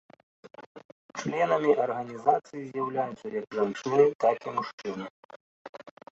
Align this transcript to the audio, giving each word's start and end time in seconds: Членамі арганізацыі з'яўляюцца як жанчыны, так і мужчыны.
Членамі 1.23 1.73
арганізацыі 1.83 2.63
з'яўляюцца 2.69 3.27
як 3.39 3.45
жанчыны, 3.57 4.07
так 4.25 4.37
і 4.53 4.55
мужчыны. 4.57 5.05